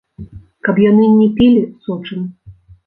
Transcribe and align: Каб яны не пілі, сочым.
Каб 0.69 0.81
яны 0.89 1.05
не 1.21 1.29
пілі, 1.37 1.63
сочым. 1.87 2.27